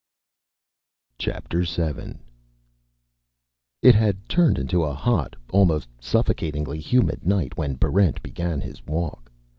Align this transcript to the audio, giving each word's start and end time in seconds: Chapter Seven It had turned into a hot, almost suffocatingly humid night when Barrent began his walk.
Chapter 1.19 1.63
Seven 1.63 2.21
It 3.83 3.93
had 3.93 4.27
turned 4.27 4.57
into 4.57 4.81
a 4.83 4.95
hot, 4.95 5.35
almost 5.51 5.89
suffocatingly 5.99 6.79
humid 6.79 7.23
night 7.23 7.55
when 7.55 7.75
Barrent 7.75 8.23
began 8.23 8.61
his 8.61 8.83
walk. 8.87 9.29